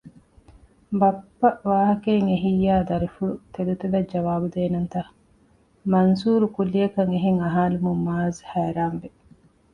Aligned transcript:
ބައްޕަ 0.99 1.49
ވާހަކައެއް 1.69 2.29
އެހިއްޔާ 2.31 2.75
ދަރިފުޅު 2.89 3.33
ތެދުތެދަށް 3.53 4.09
ޖަވާބު 4.11 4.47
ދޭނަންތަ؟ 4.55 5.01
މަންސޫރު 5.91 6.47
ކުއްލިއަކަށް 6.55 7.11
އެހެން 7.13 7.39
އަހާލުމުން 7.43 8.01
މާޒް 8.07 8.39
ހައިރާންވި 8.51 9.09